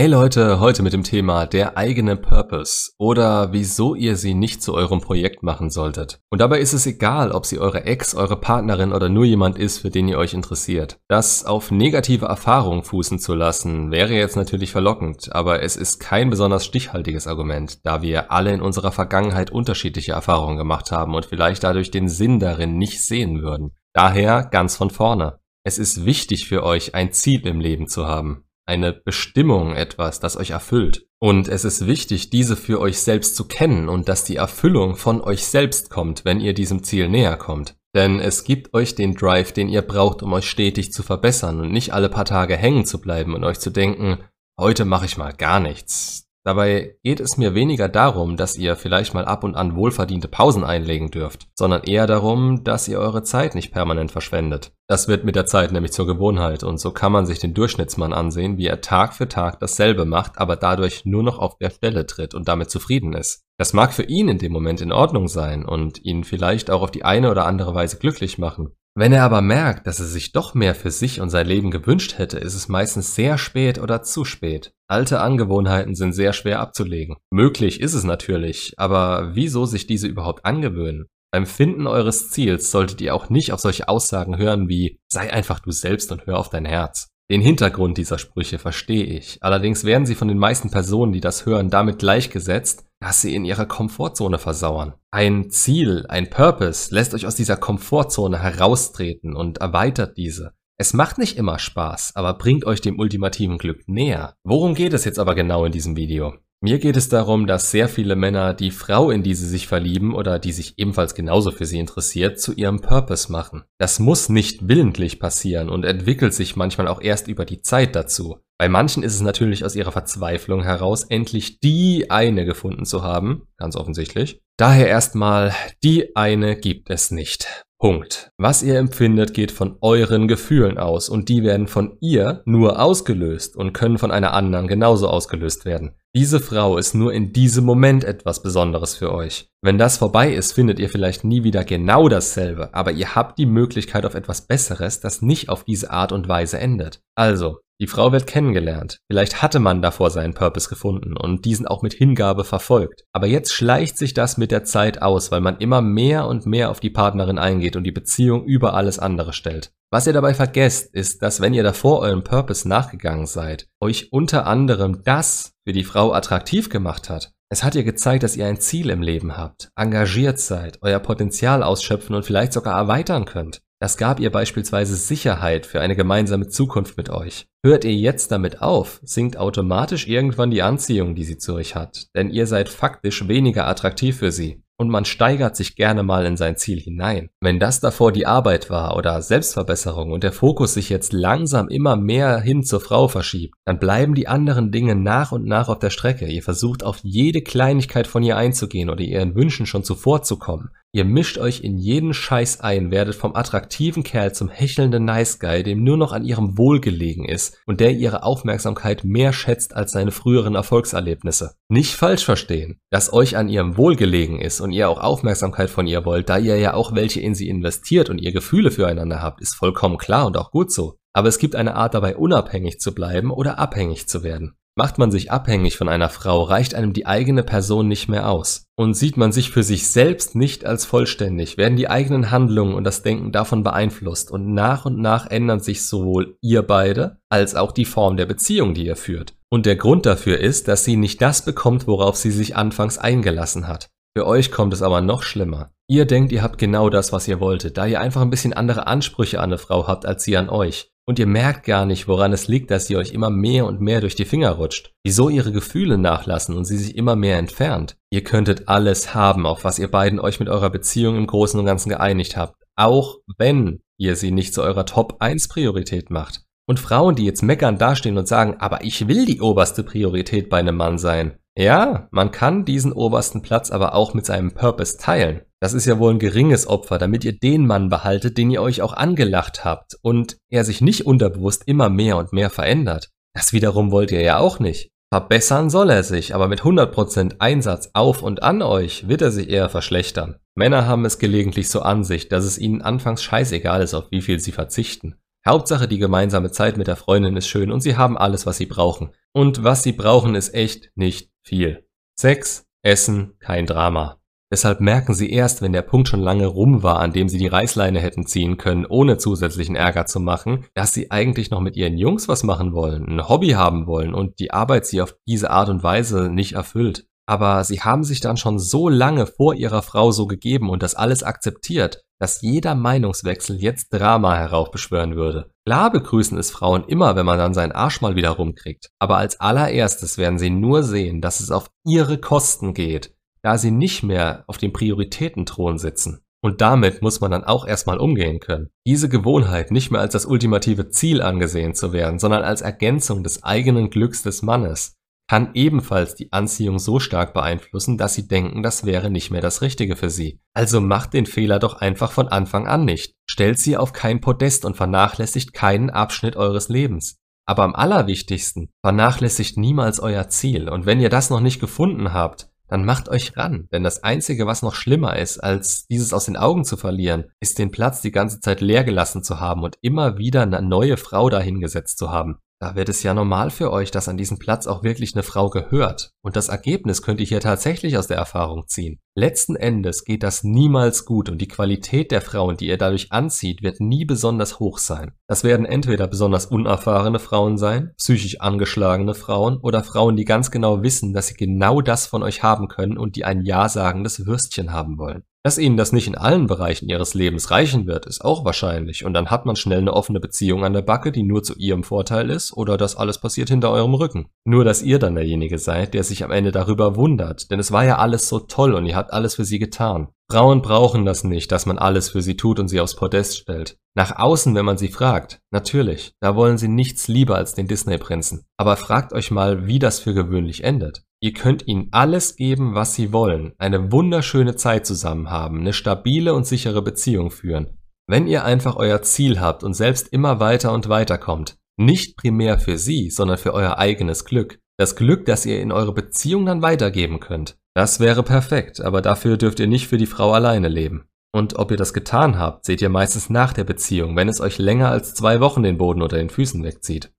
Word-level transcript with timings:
Hey 0.00 0.08
Leute, 0.08 0.60
heute 0.60 0.82
mit 0.82 0.94
dem 0.94 1.02
Thema 1.02 1.44
der 1.44 1.76
eigene 1.76 2.16
Purpose 2.16 2.92
oder 2.96 3.52
wieso 3.52 3.94
ihr 3.94 4.16
sie 4.16 4.32
nicht 4.32 4.62
zu 4.62 4.72
eurem 4.72 5.02
Projekt 5.02 5.42
machen 5.42 5.68
solltet. 5.68 6.22
Und 6.30 6.40
dabei 6.40 6.58
ist 6.60 6.72
es 6.72 6.86
egal, 6.86 7.32
ob 7.32 7.44
sie 7.44 7.58
eure 7.58 7.84
Ex, 7.84 8.14
eure 8.14 8.40
Partnerin 8.40 8.94
oder 8.94 9.10
nur 9.10 9.26
jemand 9.26 9.58
ist, 9.58 9.76
für 9.76 9.90
den 9.90 10.08
ihr 10.08 10.16
euch 10.16 10.32
interessiert. 10.32 10.98
Das 11.06 11.44
auf 11.44 11.70
negative 11.70 12.24
Erfahrungen 12.24 12.82
fußen 12.82 13.18
zu 13.18 13.34
lassen, 13.34 13.90
wäre 13.90 14.14
jetzt 14.14 14.36
natürlich 14.36 14.72
verlockend, 14.72 15.34
aber 15.34 15.62
es 15.62 15.76
ist 15.76 16.00
kein 16.00 16.30
besonders 16.30 16.64
stichhaltiges 16.64 17.26
Argument, 17.26 17.84
da 17.84 18.00
wir 18.00 18.32
alle 18.32 18.54
in 18.54 18.62
unserer 18.62 18.92
Vergangenheit 18.92 19.50
unterschiedliche 19.50 20.12
Erfahrungen 20.12 20.56
gemacht 20.56 20.92
haben 20.92 21.14
und 21.14 21.26
vielleicht 21.26 21.62
dadurch 21.62 21.90
den 21.90 22.08
Sinn 22.08 22.38
darin 22.38 22.78
nicht 22.78 23.06
sehen 23.06 23.42
würden. 23.42 23.72
Daher 23.92 24.44
ganz 24.44 24.76
von 24.76 24.88
vorne. 24.88 25.40
Es 25.62 25.78
ist 25.78 26.06
wichtig 26.06 26.48
für 26.48 26.62
euch, 26.62 26.94
ein 26.94 27.12
Ziel 27.12 27.46
im 27.46 27.60
Leben 27.60 27.86
zu 27.86 28.06
haben 28.06 28.44
eine 28.70 28.92
Bestimmung, 28.92 29.74
etwas, 29.74 30.20
das 30.20 30.36
euch 30.36 30.50
erfüllt. 30.50 31.06
Und 31.18 31.48
es 31.48 31.64
ist 31.64 31.88
wichtig, 31.88 32.30
diese 32.30 32.56
für 32.56 32.80
euch 32.80 33.00
selbst 33.00 33.34
zu 33.34 33.44
kennen 33.44 33.88
und 33.88 34.08
dass 34.08 34.22
die 34.22 34.36
Erfüllung 34.36 34.94
von 34.94 35.20
euch 35.20 35.44
selbst 35.44 35.90
kommt, 35.90 36.24
wenn 36.24 36.40
ihr 36.40 36.54
diesem 36.54 36.84
Ziel 36.84 37.08
näher 37.08 37.36
kommt. 37.36 37.76
Denn 37.96 38.20
es 38.20 38.44
gibt 38.44 38.72
euch 38.72 38.94
den 38.94 39.16
Drive, 39.16 39.52
den 39.52 39.68
ihr 39.68 39.82
braucht, 39.82 40.22
um 40.22 40.32
euch 40.32 40.48
stetig 40.48 40.92
zu 40.92 41.02
verbessern 41.02 41.60
und 41.60 41.72
nicht 41.72 41.92
alle 41.92 42.08
paar 42.08 42.24
Tage 42.24 42.56
hängen 42.56 42.86
zu 42.86 43.00
bleiben 43.00 43.34
und 43.34 43.42
euch 43.42 43.58
zu 43.58 43.70
denken, 43.70 44.18
heute 44.56 44.84
mache 44.84 45.06
ich 45.06 45.18
mal 45.18 45.32
gar 45.32 45.58
nichts. 45.58 46.29
Dabei 46.50 46.96
geht 47.04 47.20
es 47.20 47.36
mir 47.36 47.54
weniger 47.54 47.88
darum, 47.88 48.36
dass 48.36 48.56
ihr 48.56 48.74
vielleicht 48.74 49.14
mal 49.14 49.24
ab 49.24 49.44
und 49.44 49.54
an 49.54 49.76
wohlverdiente 49.76 50.26
Pausen 50.26 50.64
einlegen 50.64 51.12
dürft, 51.12 51.46
sondern 51.54 51.84
eher 51.84 52.08
darum, 52.08 52.64
dass 52.64 52.88
ihr 52.88 52.98
eure 52.98 53.22
Zeit 53.22 53.54
nicht 53.54 53.70
permanent 53.70 54.10
verschwendet. 54.10 54.72
Das 54.88 55.06
wird 55.06 55.22
mit 55.22 55.36
der 55.36 55.46
Zeit 55.46 55.70
nämlich 55.70 55.92
zur 55.92 56.08
Gewohnheit 56.08 56.64
und 56.64 56.80
so 56.80 56.90
kann 56.90 57.12
man 57.12 57.24
sich 57.24 57.38
den 57.38 57.54
Durchschnittsmann 57.54 58.12
ansehen, 58.12 58.58
wie 58.58 58.66
er 58.66 58.80
Tag 58.80 59.14
für 59.14 59.28
Tag 59.28 59.60
dasselbe 59.60 60.04
macht, 60.04 60.38
aber 60.38 60.56
dadurch 60.56 61.04
nur 61.04 61.22
noch 61.22 61.38
auf 61.38 61.56
der 61.56 61.70
Stelle 61.70 62.04
tritt 62.04 62.34
und 62.34 62.48
damit 62.48 62.68
zufrieden 62.68 63.12
ist. 63.12 63.44
Das 63.56 63.72
mag 63.72 63.92
für 63.92 64.02
ihn 64.02 64.26
in 64.26 64.38
dem 64.38 64.50
Moment 64.50 64.80
in 64.80 64.90
Ordnung 64.90 65.28
sein 65.28 65.64
und 65.64 66.04
ihn 66.04 66.24
vielleicht 66.24 66.68
auch 66.68 66.82
auf 66.82 66.90
die 66.90 67.04
eine 67.04 67.30
oder 67.30 67.46
andere 67.46 67.76
Weise 67.76 67.98
glücklich 67.98 68.38
machen. 68.38 68.72
Wenn 68.96 69.12
er 69.12 69.22
aber 69.24 69.40
merkt, 69.40 69.86
dass 69.86 70.00
er 70.00 70.06
sich 70.06 70.32
doch 70.32 70.54
mehr 70.54 70.74
für 70.74 70.90
sich 70.90 71.20
und 71.20 71.30
sein 71.30 71.46
Leben 71.46 71.70
gewünscht 71.70 72.18
hätte, 72.18 72.38
ist 72.38 72.54
es 72.54 72.68
meistens 72.68 73.14
sehr 73.14 73.38
spät 73.38 73.78
oder 73.78 74.02
zu 74.02 74.24
spät. 74.24 74.72
Alte 74.88 75.20
Angewohnheiten 75.20 75.94
sind 75.94 76.12
sehr 76.12 76.32
schwer 76.32 76.58
abzulegen. 76.58 77.16
Möglich 77.30 77.80
ist 77.80 77.94
es 77.94 78.02
natürlich, 78.02 78.74
aber 78.78 79.34
wieso 79.34 79.64
sich 79.64 79.86
diese 79.86 80.08
überhaupt 80.08 80.44
angewöhnen? 80.44 81.06
Beim 81.32 81.46
Finden 81.46 81.86
eures 81.86 82.30
Ziels 82.30 82.72
solltet 82.72 83.00
ihr 83.00 83.14
auch 83.14 83.30
nicht 83.30 83.52
auf 83.52 83.60
solche 83.60 83.88
Aussagen 83.88 84.36
hören 84.36 84.68
wie 84.68 84.98
sei 85.08 85.32
einfach 85.32 85.60
du 85.60 85.70
selbst 85.70 86.10
und 86.10 86.26
hör 86.26 86.38
auf 86.38 86.50
dein 86.50 86.64
Herz. 86.64 87.08
Den 87.30 87.42
Hintergrund 87.42 87.96
dieser 87.96 88.18
Sprüche 88.18 88.58
verstehe 88.58 89.04
ich, 89.04 89.38
allerdings 89.40 89.84
werden 89.84 90.04
sie 90.04 90.16
von 90.16 90.26
den 90.26 90.36
meisten 90.36 90.68
Personen, 90.70 91.12
die 91.12 91.20
das 91.20 91.46
hören, 91.46 91.70
damit 91.70 92.00
gleichgesetzt, 92.00 92.86
dass 92.98 93.22
sie 93.22 93.36
in 93.36 93.44
ihrer 93.44 93.66
Komfortzone 93.66 94.38
versauern. 94.38 94.94
Ein 95.12 95.48
Ziel, 95.48 96.06
ein 96.08 96.28
Purpose 96.28 96.92
lässt 96.92 97.14
euch 97.14 97.28
aus 97.28 97.36
dieser 97.36 97.56
Komfortzone 97.56 98.42
heraustreten 98.42 99.36
und 99.36 99.58
erweitert 99.58 100.16
diese. 100.16 100.54
Es 100.80 100.94
macht 100.94 101.18
nicht 101.18 101.36
immer 101.36 101.58
Spaß, 101.58 102.12
aber 102.14 102.32
bringt 102.32 102.64
euch 102.64 102.80
dem 102.80 102.98
ultimativen 102.98 103.58
Glück 103.58 103.86
näher. 103.86 104.32
Worum 104.44 104.74
geht 104.74 104.94
es 104.94 105.04
jetzt 105.04 105.18
aber 105.18 105.34
genau 105.34 105.66
in 105.66 105.72
diesem 105.72 105.94
Video? 105.94 106.32
Mir 106.62 106.78
geht 106.78 106.96
es 106.96 107.10
darum, 107.10 107.46
dass 107.46 107.70
sehr 107.70 107.86
viele 107.86 108.16
Männer 108.16 108.54
die 108.54 108.70
Frau, 108.70 109.10
in 109.10 109.22
die 109.22 109.34
sie 109.34 109.46
sich 109.46 109.66
verlieben 109.66 110.14
oder 110.14 110.38
die 110.38 110.52
sich 110.52 110.78
ebenfalls 110.78 111.14
genauso 111.14 111.50
für 111.50 111.66
sie 111.66 111.78
interessiert, 111.78 112.40
zu 112.40 112.54
ihrem 112.54 112.80
Purpose 112.80 113.30
machen. 113.30 113.64
Das 113.78 113.98
muss 113.98 114.30
nicht 114.30 114.68
willentlich 114.68 115.20
passieren 115.20 115.68
und 115.68 115.84
entwickelt 115.84 116.32
sich 116.32 116.56
manchmal 116.56 116.88
auch 116.88 117.02
erst 117.02 117.28
über 117.28 117.44
die 117.44 117.60
Zeit 117.60 117.94
dazu. 117.94 118.38
Bei 118.56 118.70
manchen 118.70 119.02
ist 119.02 119.14
es 119.14 119.20
natürlich 119.20 119.66
aus 119.66 119.76
ihrer 119.76 119.92
Verzweiflung 119.92 120.62
heraus, 120.62 121.02
endlich 121.02 121.60
die 121.60 122.10
eine 122.10 122.46
gefunden 122.46 122.86
zu 122.86 123.02
haben, 123.02 123.42
ganz 123.58 123.76
offensichtlich. 123.76 124.40
Daher 124.56 124.88
erstmal, 124.88 125.54
die 125.84 126.16
eine 126.16 126.56
gibt 126.56 126.88
es 126.88 127.10
nicht. 127.10 127.66
Punkt. 127.80 128.30
Was 128.36 128.62
ihr 128.62 128.78
empfindet, 128.78 129.32
geht 129.32 129.50
von 129.50 129.78
euren 129.80 130.28
Gefühlen 130.28 130.76
aus 130.76 131.08
und 131.08 131.30
die 131.30 131.42
werden 131.42 131.66
von 131.66 131.96
ihr 132.00 132.42
nur 132.44 132.78
ausgelöst 132.78 133.56
und 133.56 133.72
können 133.72 133.96
von 133.96 134.10
einer 134.10 134.34
anderen 134.34 134.68
genauso 134.68 135.08
ausgelöst 135.08 135.64
werden. 135.64 135.94
Diese 136.12 136.40
Frau 136.40 136.76
ist 136.76 136.92
nur 136.92 137.12
in 137.12 137.32
diesem 137.32 137.64
Moment 137.64 138.02
etwas 138.02 138.42
Besonderes 138.42 138.96
für 138.96 139.14
euch. 139.14 139.48
Wenn 139.62 139.78
das 139.78 139.96
vorbei 139.96 140.34
ist, 140.34 140.52
findet 140.52 140.80
ihr 140.80 140.88
vielleicht 140.88 141.22
nie 141.22 141.44
wieder 141.44 141.62
genau 141.62 142.08
dasselbe, 142.08 142.74
aber 142.74 142.90
ihr 142.90 143.14
habt 143.14 143.38
die 143.38 143.46
Möglichkeit 143.46 144.04
auf 144.04 144.16
etwas 144.16 144.48
Besseres, 144.48 144.98
das 144.98 145.22
nicht 145.22 145.48
auf 145.48 145.62
diese 145.62 145.92
Art 145.92 146.10
und 146.10 146.26
Weise 146.26 146.58
endet. 146.58 147.00
Also, 147.14 147.60
die 147.80 147.86
Frau 147.86 148.10
wird 148.10 148.26
kennengelernt. 148.26 148.98
Vielleicht 149.08 149.40
hatte 149.40 149.60
man 149.60 149.82
davor 149.82 150.10
seinen 150.10 150.34
Purpose 150.34 150.68
gefunden 150.68 151.16
und 151.16 151.44
diesen 151.44 151.68
auch 151.68 151.80
mit 151.80 151.94
Hingabe 151.94 152.42
verfolgt. 152.42 153.04
Aber 153.12 153.28
jetzt 153.28 153.52
schleicht 153.52 153.96
sich 153.96 154.12
das 154.12 154.36
mit 154.36 154.50
der 154.50 154.64
Zeit 154.64 155.02
aus, 155.02 155.30
weil 155.30 155.40
man 155.40 155.58
immer 155.58 155.80
mehr 155.80 156.26
und 156.26 156.44
mehr 156.44 156.70
auf 156.70 156.80
die 156.80 156.90
Partnerin 156.90 157.38
eingeht 157.38 157.76
und 157.76 157.84
die 157.84 157.92
Beziehung 157.92 158.44
über 158.44 158.74
alles 158.74 158.98
andere 158.98 159.32
stellt. 159.32 159.72
Was 159.92 160.06
ihr 160.06 160.12
dabei 160.12 160.34
vergesst, 160.34 160.94
ist, 160.94 161.22
dass 161.22 161.40
wenn 161.40 161.54
ihr 161.54 161.62
davor 161.62 162.00
eurem 162.00 162.22
Purpose 162.22 162.68
nachgegangen 162.68 163.26
seid, 163.26 163.68
euch 163.80 164.12
unter 164.12 164.46
anderem 164.46 165.02
das 165.04 165.54
für 165.70 165.74
die 165.74 165.84
Frau 165.84 166.12
attraktiv 166.12 166.68
gemacht 166.68 167.08
hat. 167.08 167.30
Es 167.48 167.62
hat 167.62 167.76
ihr 167.76 167.84
gezeigt, 167.84 168.24
dass 168.24 168.36
ihr 168.36 168.44
ein 168.44 168.58
Ziel 168.58 168.90
im 168.90 169.02
Leben 169.02 169.36
habt, 169.36 169.70
engagiert 169.76 170.40
seid, 170.40 170.78
euer 170.82 170.98
Potenzial 170.98 171.62
ausschöpfen 171.62 172.16
und 172.16 172.24
vielleicht 172.24 172.52
sogar 172.52 172.76
erweitern 172.76 173.24
könnt. 173.24 173.60
Das 173.78 173.96
gab 173.96 174.18
ihr 174.18 174.32
beispielsweise 174.32 174.96
Sicherheit 174.96 175.66
für 175.66 175.80
eine 175.80 175.94
gemeinsame 175.94 176.48
Zukunft 176.48 176.96
mit 176.96 177.08
euch. 177.08 177.46
Hört 177.64 177.84
ihr 177.84 177.94
jetzt 177.94 178.32
damit 178.32 178.62
auf, 178.62 179.00
sinkt 179.04 179.36
automatisch 179.36 180.08
irgendwann 180.08 180.50
die 180.50 180.62
Anziehung, 180.62 181.14
die 181.14 181.22
sie 181.22 181.38
zu 181.38 181.54
euch 181.54 181.76
hat, 181.76 182.08
denn 182.16 182.30
ihr 182.30 182.48
seid 182.48 182.68
faktisch 182.68 183.28
weniger 183.28 183.68
attraktiv 183.68 184.18
für 184.18 184.32
sie 184.32 184.64
und 184.80 184.88
man 184.88 185.04
steigert 185.04 185.56
sich 185.56 185.76
gerne 185.76 186.02
mal 186.02 186.24
in 186.24 186.38
sein 186.38 186.56
Ziel 186.56 186.80
hinein. 186.80 187.28
Wenn 187.42 187.60
das 187.60 187.80
davor 187.80 188.12
die 188.12 188.24
Arbeit 188.26 188.70
war 188.70 188.96
oder 188.96 189.20
Selbstverbesserung 189.20 190.10
und 190.10 190.24
der 190.24 190.32
Fokus 190.32 190.72
sich 190.72 190.88
jetzt 190.88 191.12
langsam 191.12 191.68
immer 191.68 191.96
mehr 191.96 192.40
hin 192.40 192.62
zur 192.62 192.80
Frau 192.80 193.06
verschiebt, 193.06 193.54
dann 193.66 193.78
bleiben 193.78 194.14
die 194.14 194.26
anderen 194.26 194.72
Dinge 194.72 194.94
nach 194.94 195.32
und 195.32 195.44
nach 195.44 195.68
auf 195.68 195.80
der 195.80 195.90
Strecke. 195.90 196.24
Ihr 196.28 196.42
versucht 196.42 196.82
auf 196.82 197.00
jede 197.02 197.42
Kleinigkeit 197.42 198.06
von 198.06 198.22
ihr 198.22 198.38
einzugehen 198.38 198.88
oder 198.88 199.02
ihren 199.02 199.34
Wünschen 199.34 199.66
schon 199.66 199.84
zuvorzukommen. 199.84 200.70
Ihr 200.92 201.04
mischt 201.04 201.38
euch 201.38 201.60
in 201.60 201.78
jeden 201.78 202.12
Scheiß 202.12 202.62
ein, 202.62 202.90
werdet 202.90 203.14
vom 203.14 203.36
attraktiven 203.36 204.02
Kerl 204.02 204.34
zum 204.34 204.48
hechelnden 204.48 205.04
Nice 205.04 205.38
Guy, 205.38 205.62
dem 205.62 205.84
nur 205.84 205.96
noch 205.96 206.12
an 206.12 206.24
ihrem 206.24 206.58
Wohl 206.58 206.80
gelegen 206.80 207.28
ist 207.28 207.58
und 207.64 207.78
der 207.78 207.92
ihre 207.92 208.24
Aufmerksamkeit 208.24 209.04
mehr 209.04 209.32
schätzt 209.32 209.76
als 209.76 209.92
seine 209.92 210.10
früheren 210.10 210.56
Erfolgserlebnisse. 210.56 211.54
Nicht 211.68 211.94
falsch 211.94 212.24
verstehen, 212.24 212.80
dass 212.90 213.12
euch 213.12 213.36
an 213.36 213.48
ihrem 213.48 213.76
Wohl 213.76 213.94
gelegen 213.94 214.40
ist 214.40 214.60
und 214.60 214.72
ihr 214.72 214.88
auch 214.88 214.98
Aufmerksamkeit 214.98 215.70
von 215.70 215.86
ihr 215.86 216.04
wollt, 216.04 216.28
da 216.28 216.38
ihr 216.38 216.58
ja 216.58 216.74
auch 216.74 216.92
welche 216.92 217.20
in 217.20 217.36
sie 217.36 217.48
investiert 217.48 218.10
und 218.10 218.18
ihr 218.18 218.32
Gefühle 218.32 218.72
füreinander 218.72 219.22
habt, 219.22 219.40
ist 219.40 219.54
vollkommen 219.54 219.96
klar 219.96 220.26
und 220.26 220.36
auch 220.36 220.50
gut 220.50 220.72
so. 220.72 220.99
Aber 221.12 221.28
es 221.28 221.38
gibt 221.38 221.56
eine 221.56 221.74
Art 221.74 221.94
dabei 221.94 222.16
unabhängig 222.16 222.80
zu 222.80 222.94
bleiben 222.94 223.30
oder 223.30 223.58
abhängig 223.58 224.08
zu 224.08 224.22
werden. 224.22 224.54
Macht 224.76 224.98
man 224.98 225.10
sich 225.10 225.32
abhängig 225.32 225.76
von 225.76 225.88
einer 225.88 226.08
Frau, 226.08 226.42
reicht 226.42 226.74
einem 226.74 226.92
die 226.92 227.04
eigene 227.04 227.42
Person 227.42 227.88
nicht 227.88 228.08
mehr 228.08 228.30
aus. 228.30 228.64
Und 228.76 228.94
sieht 228.94 229.16
man 229.16 229.32
sich 229.32 229.50
für 229.50 229.64
sich 229.64 229.88
selbst 229.88 230.36
nicht 230.36 230.64
als 230.64 230.84
vollständig, 230.84 231.58
werden 231.58 231.76
die 231.76 231.90
eigenen 231.90 232.30
Handlungen 232.30 232.74
und 232.74 232.84
das 232.84 233.02
Denken 233.02 233.32
davon 233.32 233.62
beeinflusst 233.62 234.30
und 234.30 234.54
nach 234.54 234.86
und 234.86 234.98
nach 235.00 235.26
ändern 235.26 235.60
sich 235.60 235.84
sowohl 235.84 236.38
ihr 236.40 236.62
beide 236.62 237.18
als 237.28 237.56
auch 237.56 237.72
die 237.72 237.84
Form 237.84 238.16
der 238.16 238.26
Beziehung, 238.26 238.72
die 238.72 238.86
ihr 238.86 238.96
führt. 238.96 239.34
Und 239.50 239.66
der 239.66 239.76
Grund 239.76 240.06
dafür 240.06 240.38
ist, 240.38 240.68
dass 240.68 240.84
sie 240.84 240.96
nicht 240.96 241.20
das 241.20 241.44
bekommt, 241.44 241.88
worauf 241.88 242.16
sie 242.16 242.30
sich 242.30 242.56
anfangs 242.56 242.96
eingelassen 242.96 243.66
hat. 243.66 243.90
Für 244.16 244.26
euch 244.26 244.50
kommt 244.50 244.72
es 244.72 244.82
aber 244.82 245.00
noch 245.00 245.24
schlimmer. 245.24 245.70
Ihr 245.88 246.04
denkt, 246.04 246.30
ihr 246.30 246.42
habt 246.42 246.58
genau 246.58 246.88
das, 246.88 247.12
was 247.12 247.26
ihr 247.26 247.40
wolltet, 247.40 247.76
da 247.76 247.86
ihr 247.86 248.00
einfach 248.00 248.22
ein 248.22 248.30
bisschen 248.30 248.52
andere 248.52 248.86
Ansprüche 248.86 249.40
an 249.40 249.50
eine 249.50 249.58
Frau 249.58 249.88
habt 249.88 250.06
als 250.06 250.22
sie 250.24 250.36
an 250.36 250.48
euch. 250.48 250.92
Und 251.10 251.18
ihr 251.18 251.26
merkt 251.26 251.64
gar 251.64 251.86
nicht, 251.86 252.06
woran 252.06 252.32
es 252.32 252.46
liegt, 252.46 252.70
dass 252.70 252.86
sie 252.86 252.96
euch 252.96 253.10
immer 253.10 253.30
mehr 253.30 253.66
und 253.66 253.80
mehr 253.80 254.00
durch 254.00 254.14
die 254.14 254.24
Finger 254.24 254.50
rutscht. 254.50 254.92
Wieso 255.02 255.28
ihre 255.28 255.50
Gefühle 255.50 255.98
nachlassen 255.98 256.56
und 256.56 256.66
sie 256.66 256.76
sich 256.76 256.94
immer 256.94 257.16
mehr 257.16 257.36
entfernt. 257.36 257.96
Ihr 258.10 258.22
könntet 258.22 258.68
alles 258.68 259.12
haben, 259.12 259.44
auf 259.44 259.64
was 259.64 259.80
ihr 259.80 259.90
beiden 259.90 260.20
euch 260.20 260.38
mit 260.38 260.48
eurer 260.48 260.70
Beziehung 260.70 261.16
im 261.16 261.26
Großen 261.26 261.58
und 261.58 261.66
Ganzen 261.66 261.88
geeinigt 261.88 262.36
habt. 262.36 262.62
Auch 262.76 263.16
wenn 263.38 263.80
ihr 263.98 264.14
sie 264.14 264.30
nicht 264.30 264.54
zu 264.54 264.62
eurer 264.62 264.86
Top 264.86 265.16
1 265.18 265.48
Priorität 265.48 266.10
macht. 266.10 266.42
Und 266.68 266.78
Frauen, 266.78 267.16
die 267.16 267.24
jetzt 267.24 267.42
meckern 267.42 267.76
dastehen 267.76 268.16
und 268.16 268.28
sagen, 268.28 268.58
aber 268.60 268.84
ich 268.84 269.08
will 269.08 269.26
die 269.26 269.40
oberste 269.40 269.82
Priorität 269.82 270.48
bei 270.48 270.58
einem 270.58 270.76
Mann 270.76 270.96
sein. 270.96 271.40
Ja, 271.58 272.06
man 272.12 272.30
kann 272.30 272.64
diesen 272.64 272.92
obersten 272.92 273.42
Platz 273.42 273.72
aber 273.72 273.96
auch 273.96 274.14
mit 274.14 274.26
seinem 274.26 274.52
Purpose 274.52 274.96
teilen. 274.96 275.40
Das 275.60 275.74
ist 275.74 275.84
ja 275.84 275.98
wohl 275.98 276.14
ein 276.14 276.18
geringes 276.18 276.66
Opfer, 276.66 276.96
damit 276.96 277.22
ihr 277.24 277.38
den 277.38 277.66
Mann 277.66 277.90
behaltet, 277.90 278.38
den 278.38 278.50
ihr 278.50 278.62
euch 278.62 278.80
auch 278.80 278.94
angelacht 278.94 279.64
habt 279.64 279.96
und 280.02 280.38
er 280.48 280.64
sich 280.64 280.80
nicht 280.80 281.04
unterbewusst 281.04 281.64
immer 281.66 281.90
mehr 281.90 282.16
und 282.16 282.32
mehr 282.32 282.48
verändert. 282.48 283.10
Das 283.34 283.52
wiederum 283.52 283.90
wollt 283.90 284.10
ihr 284.10 284.22
ja 284.22 284.38
auch 284.38 284.58
nicht. 284.58 284.90
Verbessern 285.12 285.70
soll 285.70 285.90
er 285.90 286.02
sich, 286.04 286.34
aber 286.34 286.48
mit 286.48 286.62
100% 286.62 287.40
Einsatz 287.40 287.90
auf 287.94 288.22
und 288.22 288.42
an 288.42 288.62
euch 288.62 289.08
wird 289.08 289.22
er 289.22 289.32
sich 289.32 289.50
eher 289.50 289.68
verschlechtern. 289.68 290.36
Männer 290.54 290.86
haben 290.86 291.04
es 291.04 291.18
gelegentlich 291.18 291.68
so 291.68 291.82
an 291.82 292.04
sich, 292.04 292.28
dass 292.28 292.44
es 292.44 292.58
ihnen 292.58 292.80
anfangs 292.80 293.22
scheißegal 293.22 293.82
ist, 293.82 293.94
auf 293.94 294.10
wie 294.10 294.22
viel 294.22 294.40
sie 294.40 294.52
verzichten. 294.52 295.16
Hauptsache 295.46 295.88
die 295.88 295.98
gemeinsame 295.98 296.52
Zeit 296.52 296.76
mit 296.76 296.86
der 296.86 296.96
Freundin 296.96 297.36
ist 297.36 297.48
schön 297.48 297.72
und 297.72 297.80
sie 297.80 297.96
haben 297.96 298.16
alles, 298.16 298.46
was 298.46 298.58
sie 298.58 298.66
brauchen. 298.66 299.10
Und 299.32 299.64
was 299.64 299.82
sie 299.82 299.92
brauchen, 299.92 300.34
ist 300.34 300.54
echt 300.54 300.90
nicht 300.94 301.30
viel. 301.44 301.86
Sex, 302.18 302.64
Essen, 302.82 303.34
kein 303.40 303.66
Drama. 303.66 304.19
Deshalb 304.52 304.80
merken 304.80 305.14
sie 305.14 305.30
erst, 305.30 305.62
wenn 305.62 305.72
der 305.72 305.82
Punkt 305.82 306.08
schon 306.08 306.20
lange 306.20 306.46
rum 306.46 306.82
war, 306.82 306.98
an 306.98 307.12
dem 307.12 307.28
sie 307.28 307.38
die 307.38 307.46
Reißleine 307.46 308.00
hätten 308.00 308.26
ziehen 308.26 308.56
können, 308.56 308.84
ohne 308.84 309.16
zusätzlichen 309.16 309.76
Ärger 309.76 310.06
zu 310.06 310.18
machen, 310.18 310.66
dass 310.74 310.92
sie 310.92 311.12
eigentlich 311.12 311.50
noch 311.50 311.60
mit 311.60 311.76
ihren 311.76 311.96
Jungs 311.96 312.26
was 312.26 312.42
machen 312.42 312.72
wollen, 312.72 313.06
ein 313.06 313.28
Hobby 313.28 313.50
haben 313.50 313.86
wollen 313.86 314.12
und 314.12 314.40
die 314.40 314.50
Arbeit 314.50 314.86
sie 314.86 315.02
auf 315.02 315.14
diese 315.28 315.50
Art 315.50 315.68
und 315.68 315.84
Weise 315.84 316.30
nicht 316.30 316.54
erfüllt. 316.54 317.06
Aber 317.26 317.62
sie 317.62 317.80
haben 317.80 318.02
sich 318.02 318.18
dann 318.18 318.36
schon 318.36 318.58
so 318.58 318.88
lange 318.88 319.26
vor 319.26 319.54
ihrer 319.54 319.82
Frau 319.82 320.10
so 320.10 320.26
gegeben 320.26 320.68
und 320.68 320.82
das 320.82 320.96
alles 320.96 321.22
akzeptiert, 321.22 322.02
dass 322.18 322.42
jeder 322.42 322.74
Meinungswechsel 322.74 323.62
jetzt 323.62 323.90
Drama 323.90 324.36
heraufbeschwören 324.36 325.14
würde. 325.14 325.52
Klar 325.64 325.92
begrüßen 325.92 326.36
es 326.38 326.50
Frauen 326.50 326.82
immer, 326.88 327.14
wenn 327.14 327.24
man 327.24 327.38
dann 327.38 327.54
seinen 327.54 327.70
Arsch 327.70 328.00
mal 328.00 328.16
wieder 328.16 328.30
rumkriegt. 328.30 328.90
Aber 328.98 329.18
als 329.18 329.38
allererstes 329.38 330.18
werden 330.18 330.40
sie 330.40 330.50
nur 330.50 330.82
sehen, 330.82 331.20
dass 331.20 331.38
es 331.38 331.52
auf 331.52 331.70
ihre 331.84 332.18
Kosten 332.18 332.74
geht 332.74 333.14
da 333.42 333.58
sie 333.58 333.70
nicht 333.70 334.02
mehr 334.02 334.44
auf 334.46 334.58
dem 334.58 334.72
Prioritätenthron 334.72 335.78
sitzen. 335.78 336.20
Und 336.42 336.60
damit 336.60 337.02
muss 337.02 337.20
man 337.20 337.30
dann 337.30 337.44
auch 337.44 337.66
erstmal 337.66 337.98
umgehen 337.98 338.40
können. 338.40 338.70
Diese 338.86 339.08
Gewohnheit 339.08 339.70
nicht 339.70 339.90
mehr 339.90 340.00
als 340.00 340.14
das 340.14 340.24
ultimative 340.24 340.88
Ziel 340.88 341.20
angesehen 341.20 341.74
zu 341.74 341.92
werden, 341.92 342.18
sondern 342.18 342.42
als 342.42 342.62
Ergänzung 342.62 343.22
des 343.22 343.42
eigenen 343.42 343.90
Glücks 343.90 344.22
des 344.22 344.42
Mannes, 344.42 344.96
kann 345.30 345.50
ebenfalls 345.54 346.16
die 346.16 346.32
Anziehung 346.32 346.80
so 346.80 346.98
stark 346.98 347.34
beeinflussen, 347.34 347.96
dass 347.96 348.14
sie 348.14 348.26
denken, 348.26 348.64
das 348.64 348.84
wäre 348.84 349.10
nicht 349.10 349.30
mehr 349.30 349.40
das 349.40 349.62
Richtige 349.62 349.94
für 349.94 350.10
sie. 350.10 350.40
Also 350.54 350.80
macht 350.80 351.14
den 351.14 351.24
Fehler 351.24 351.60
doch 351.60 351.74
einfach 351.74 352.10
von 352.10 352.26
Anfang 352.26 352.66
an 352.66 352.84
nicht. 352.84 353.14
Stellt 353.30 353.56
sie 353.60 353.76
auf 353.76 353.92
kein 353.92 354.20
Podest 354.20 354.64
und 354.64 354.76
vernachlässigt 354.76 355.52
keinen 355.52 355.88
Abschnitt 355.88 356.34
eures 356.34 356.68
Lebens. 356.68 357.20
Aber 357.46 357.62
am 357.62 357.76
allerwichtigsten, 357.76 358.70
vernachlässigt 358.84 359.56
niemals 359.56 360.00
euer 360.00 360.28
Ziel. 360.30 360.68
Und 360.68 360.84
wenn 360.84 360.98
ihr 360.98 361.10
das 361.10 361.30
noch 361.30 361.40
nicht 361.40 361.60
gefunden 361.60 362.12
habt, 362.12 362.49
dann 362.70 362.84
macht 362.84 363.08
euch 363.08 363.36
ran, 363.36 363.68
denn 363.72 363.82
das 363.82 364.04
Einzige, 364.04 364.46
was 364.46 364.62
noch 364.62 364.74
schlimmer 364.74 365.16
ist, 365.16 365.38
als 365.38 365.86
dieses 365.88 366.12
aus 366.12 366.26
den 366.26 366.36
Augen 366.36 366.64
zu 366.64 366.76
verlieren, 366.76 367.24
ist 367.40 367.58
den 367.58 367.72
Platz 367.72 368.00
die 368.00 368.12
ganze 368.12 368.40
Zeit 368.40 368.60
leer 368.60 368.84
gelassen 368.84 369.24
zu 369.24 369.40
haben 369.40 369.64
und 369.64 369.76
immer 369.82 370.18
wieder 370.18 370.42
eine 370.42 370.62
neue 370.62 370.96
Frau 370.96 371.28
dahingesetzt 371.28 371.98
zu 371.98 372.10
haben. 372.10 372.38
Da 372.62 372.74
wird 372.74 372.90
es 372.90 373.02
ja 373.02 373.14
normal 373.14 373.48
für 373.48 373.72
euch, 373.72 373.90
dass 373.90 374.06
an 374.06 374.18
diesen 374.18 374.38
Platz 374.38 374.66
auch 374.66 374.82
wirklich 374.82 375.14
eine 375.14 375.22
Frau 375.22 375.48
gehört. 375.48 376.12
Und 376.22 376.36
das 376.36 376.50
Ergebnis 376.50 377.00
könnt 377.00 377.18
ihr 377.18 377.26
hier 377.26 377.40
tatsächlich 377.40 377.96
aus 377.96 378.06
der 378.06 378.18
Erfahrung 378.18 378.66
ziehen. 378.66 379.00
Letzten 379.16 379.56
Endes 379.56 380.04
geht 380.04 380.22
das 380.22 380.44
niemals 380.44 381.06
gut 381.06 381.30
und 381.30 381.38
die 381.38 381.48
Qualität 381.48 382.10
der 382.10 382.20
Frauen, 382.20 382.58
die 382.58 382.66
ihr 382.66 382.76
dadurch 382.76 383.12
anzieht, 383.12 383.62
wird 383.62 383.80
nie 383.80 384.04
besonders 384.04 384.60
hoch 384.60 384.76
sein. 384.76 385.12
Das 385.26 385.42
werden 385.42 385.64
entweder 385.64 386.06
besonders 386.06 386.46
unerfahrene 386.46 387.18
Frauen 387.18 387.56
sein, 387.56 387.92
psychisch 387.96 388.42
angeschlagene 388.42 389.14
Frauen 389.14 389.56
oder 389.56 389.82
Frauen, 389.82 390.16
die 390.16 390.26
ganz 390.26 390.50
genau 390.50 390.82
wissen, 390.82 391.14
dass 391.14 391.28
sie 391.28 391.34
genau 391.34 391.80
das 391.80 392.06
von 392.06 392.22
euch 392.22 392.42
haben 392.42 392.68
können 392.68 392.98
und 392.98 393.16
die 393.16 393.24
ein 393.24 393.40
Ja 393.40 393.70
sagendes 393.70 394.26
Würstchen 394.26 394.70
haben 394.70 394.98
wollen. 394.98 395.24
Dass 395.42 395.56
ihnen 395.56 395.78
das 395.78 395.92
nicht 395.92 396.06
in 396.06 396.16
allen 396.16 396.46
Bereichen 396.46 396.90
ihres 396.90 397.14
Lebens 397.14 397.50
reichen 397.50 397.86
wird, 397.86 398.04
ist 398.04 398.22
auch 398.22 398.44
wahrscheinlich, 398.44 399.06
und 399.06 399.14
dann 399.14 399.30
hat 399.30 399.46
man 399.46 399.56
schnell 399.56 399.78
eine 399.78 399.94
offene 399.94 400.20
Beziehung 400.20 400.64
an 400.64 400.74
der 400.74 400.82
Backe, 400.82 401.12
die 401.12 401.22
nur 401.22 401.42
zu 401.42 401.54
ihrem 401.54 401.82
Vorteil 401.82 402.28
ist, 402.28 402.52
oder 402.52 402.76
das 402.76 402.94
alles 402.94 403.18
passiert 403.18 403.48
hinter 403.48 403.70
eurem 403.70 403.94
Rücken. 403.94 404.28
Nur, 404.44 404.64
dass 404.64 404.82
ihr 404.82 404.98
dann 404.98 405.14
derjenige 405.14 405.58
seid, 405.58 405.94
der 405.94 406.04
sich 406.04 406.24
am 406.24 406.30
Ende 406.30 406.52
darüber 406.52 406.94
wundert, 406.94 407.50
denn 407.50 407.58
es 407.58 407.72
war 407.72 407.86
ja 407.86 407.96
alles 407.96 408.28
so 408.28 408.38
toll 408.40 408.74
und 408.74 408.84
ihr 408.84 408.96
habt 408.96 409.14
alles 409.14 409.36
für 409.36 409.46
sie 409.46 409.58
getan. 409.58 410.08
Frauen 410.30 410.60
brauchen 410.60 411.06
das 411.06 411.24
nicht, 411.24 411.50
dass 411.50 411.64
man 411.64 411.78
alles 411.78 412.10
für 412.10 412.20
sie 412.20 412.36
tut 412.36 412.60
und 412.60 412.68
sie 412.68 412.78
aufs 412.78 412.94
Podest 412.94 413.38
stellt. 413.38 413.78
Nach 413.96 414.18
außen, 414.18 414.54
wenn 414.54 414.66
man 414.66 414.76
sie 414.76 414.88
fragt, 414.88 415.40
natürlich, 415.50 416.12
da 416.20 416.36
wollen 416.36 416.58
sie 416.58 416.68
nichts 416.68 417.08
lieber 417.08 417.36
als 417.36 417.54
den 417.54 417.66
Disney-Prinzen. 417.66 418.44
Aber 418.58 418.76
fragt 418.76 419.12
euch 419.14 419.30
mal, 419.30 419.66
wie 419.66 419.78
das 419.78 420.00
für 420.00 420.12
gewöhnlich 420.14 420.62
endet. 420.64 421.02
Ihr 421.22 421.34
könnt 421.34 421.66
ihnen 421.66 421.88
alles 421.90 422.36
geben, 422.36 422.74
was 422.74 422.94
sie 422.94 423.12
wollen, 423.12 423.52
eine 423.58 423.92
wunderschöne 423.92 424.56
Zeit 424.56 424.86
zusammen 424.86 425.30
haben, 425.30 425.60
eine 425.60 425.74
stabile 425.74 426.32
und 426.32 426.46
sichere 426.46 426.82
Beziehung 426.82 427.30
führen. 427.30 427.76
Wenn 428.06 428.26
ihr 428.26 428.44
einfach 428.44 428.76
euer 428.76 429.02
Ziel 429.02 429.38
habt 429.38 429.62
und 429.62 429.74
selbst 429.74 430.08
immer 430.08 430.40
weiter 430.40 430.72
und 430.72 430.88
weiter 430.88 431.18
kommt, 431.18 431.58
nicht 431.76 432.16
primär 432.16 432.58
für 432.58 432.78
sie, 432.78 433.10
sondern 433.10 433.38
für 433.38 433.54
euer 433.54 433.78
eigenes 433.78 434.24
Glück, 434.24 434.58
das 434.78 434.96
Glück, 434.96 435.26
das 435.26 435.44
ihr 435.44 435.60
in 435.60 435.72
eure 435.72 435.92
Beziehung 435.92 436.46
dann 436.46 436.62
weitergeben 436.62 437.20
könnt, 437.20 437.58
das 437.74 438.00
wäre 438.00 438.22
perfekt, 438.22 438.80
aber 438.80 439.02
dafür 439.02 439.36
dürft 439.36 439.60
ihr 439.60 439.66
nicht 439.66 439.86
für 439.88 439.98
die 439.98 440.06
Frau 440.06 440.32
alleine 440.32 440.68
leben. 440.68 441.04
Und 441.32 441.56
ob 441.58 441.70
ihr 441.70 441.76
das 441.76 441.92
getan 441.92 442.38
habt, 442.38 442.64
seht 442.64 442.82
ihr 442.82 442.88
meistens 442.88 443.30
nach 443.30 443.52
der 443.52 443.64
Beziehung, 443.64 444.16
wenn 444.16 444.28
es 444.28 444.40
euch 444.40 444.58
länger 444.58 444.88
als 444.90 445.14
zwei 445.14 445.40
Wochen 445.40 445.62
den 445.62 445.78
Boden 445.78 446.02
unter 446.02 446.16
den 446.16 446.30
Füßen 446.30 446.64
wegzieht. 446.64 447.12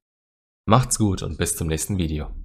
Macht's 0.67 0.97
gut 0.97 1.23
und 1.23 1.37
bis 1.37 1.55
zum 1.55 1.67
nächsten 1.67 1.97
Video. 1.97 2.40